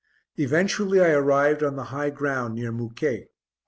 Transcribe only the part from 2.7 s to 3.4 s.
Mouquet.